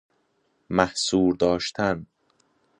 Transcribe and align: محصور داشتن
محصور 0.69 1.35
داشتن 1.35 2.05